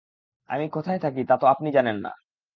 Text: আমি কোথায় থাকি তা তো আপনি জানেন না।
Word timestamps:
আমি 0.49 0.65
কোথায় 0.69 0.99
থাকি 0.99 1.21
তা 1.29 1.35
তো 1.37 1.45
আপনি 1.47 1.67
জানেন 1.71 1.97
না। 2.05 2.11